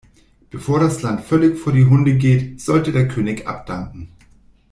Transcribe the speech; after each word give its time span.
Bevor 0.49 0.79
das 0.79 1.03
Land 1.03 1.21
völlig 1.21 1.59
vor 1.59 1.73
die 1.73 1.85
Hunde 1.85 2.15
geht, 2.17 2.59
sollte 2.59 2.91
der 2.91 3.07
König 3.07 3.45
abdanken. 3.45 4.11